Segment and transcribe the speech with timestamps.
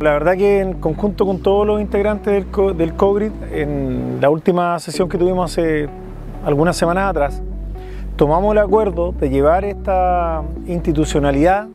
[0.00, 4.78] La verdad que en conjunto con todos los integrantes del, del COGRID, en la última
[4.78, 5.88] sesión que tuvimos hace
[6.44, 7.42] algunas semanas atrás,
[8.16, 11.68] tomamos el acuerdo de llevar esta institucionalidad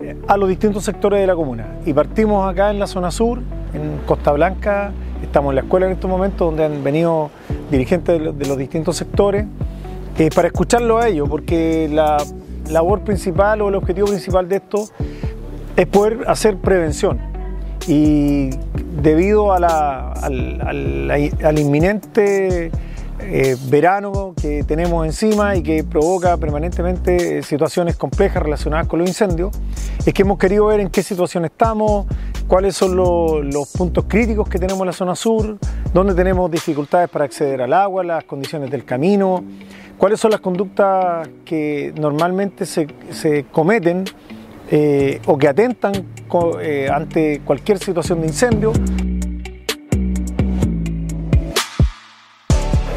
[0.00, 1.78] eh, a los distintos sectores de la comuna.
[1.86, 3.38] Y partimos acá en la zona sur,
[3.72, 4.92] en Costa Blanca,
[5.22, 7.30] estamos en la escuela en estos momentos donde han venido
[7.70, 9.46] dirigentes de los distintos sectores,
[10.18, 12.18] eh, para escucharlo a ellos, porque la
[12.70, 14.88] labor principal o el objetivo principal de esto
[15.76, 17.18] es poder hacer prevención.
[17.86, 18.50] Y
[19.02, 22.70] debido al, inminente
[23.20, 29.54] eh, verano que tenemos encima y que provoca permanentemente situaciones complejas relacionadas con los incendios,
[30.06, 32.06] es que hemos querido ver en qué situación estamos,
[32.46, 35.58] cuáles son los puntos críticos que tenemos en la zona sur,
[35.92, 39.44] dónde tenemos dificultades para acceder al agua, las condiciones del camino,
[40.04, 44.04] cuáles son las conductas que normalmente se, se cometen
[44.70, 45.94] eh, o que atentan
[46.60, 48.74] eh, ante cualquier situación de incendio.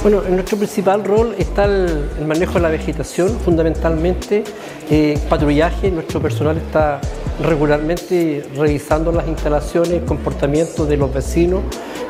[0.03, 4.43] Bueno, en nuestro principal rol está el, manejo de la vegetación, fundamentalmente
[4.89, 5.89] eh, patrullaje.
[5.89, 6.99] Nuestro personal está
[7.41, 11.61] regularmente revisando las instalaciones, comportamiento de los vecinos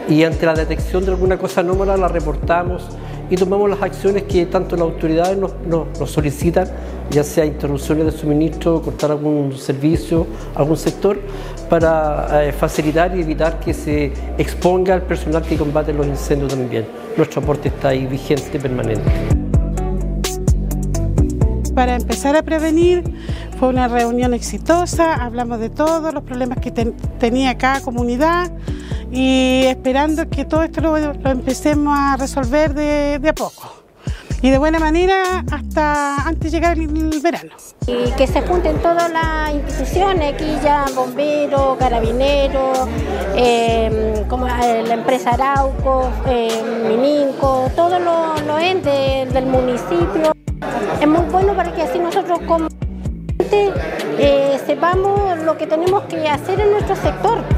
[0.10, 2.90] y ante la detección de alguna cosa anómala la reportamos
[3.30, 6.68] y tomamos las acciones que tanto las autoridades nos, solicitan,
[7.12, 11.20] ya sea interrupciones de suministro, cortar algún servicio, algún sector,
[11.70, 16.86] para eh, facilitar y evitar que se exponga al personal que combate los incendios también.
[17.18, 19.04] Nuestro aporte está ahí vigente, permanente.
[21.76, 23.04] Para empezar a prevenir,
[23.60, 28.52] fue una reunión exitosa, hablamos de todos los problemas que tenía cada comunidad,
[29.12, 33.74] y esperando que todo esto lo, empecemos a resolver de, a poco
[34.42, 37.52] y de buena manera hasta antes de llegar el verano.
[37.88, 42.88] Y que se junten todas las instituciones, aquí ya bomberos, carabineros,
[43.36, 50.34] em, como la empresa Arauco, eh, Mininco, todos los, entes del municipio.
[51.02, 52.68] Es muy bueno para que así nosotros como
[54.20, 57.57] eh, sepamos lo que tenemos que hacer en nuestro sector.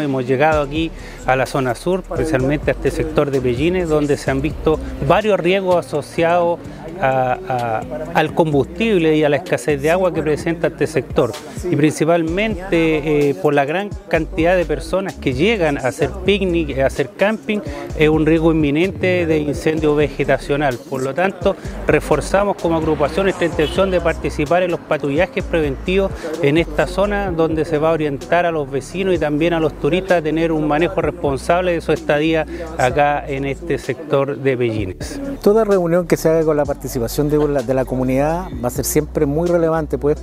[0.00, 0.90] Hemos llegado aquí
[1.26, 5.38] a la zona sur, especialmente a este sector de Pellines, donde se han visto varios
[5.40, 6.58] riesgos asociados
[7.00, 11.32] al combustible y a la escasez de agua que presenta este sector
[11.70, 16.86] y principalmente eh, por la gran cantidad de personas que llegan a hacer picnic, a
[16.86, 17.60] hacer camping,
[17.98, 20.78] es un riesgo inminente de incendio vegetacional.
[20.88, 21.56] Por lo tanto,
[21.86, 26.10] reforzamos como agrupación esta intención de participar en los patrullajes preventivos
[26.42, 29.72] en esta zona donde se va a orientar a los vecinos y también a los
[29.80, 32.46] turistas a tener un manejo responsable de su estadía
[32.78, 35.20] acá en este sector de Bellines.
[35.42, 38.84] Toda reunión que se haga con la participación participación de la, comunidad va a ser
[38.84, 40.18] siempre muy relevante, pues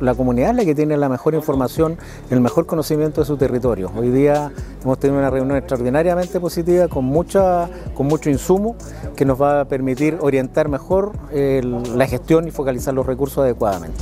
[0.00, 1.96] la, comunidad es la que tiene la mejor información,
[2.28, 3.90] el mejor conocimiento de su territorio.
[3.96, 4.52] Hoy día
[4.82, 8.76] hemos tenido una reunión extraordinariamente positiva con, mucha, con mucho insumo
[9.16, 13.98] que nos va a permitir orientar mejor la gestión y focalizar los recursos adecuadamente.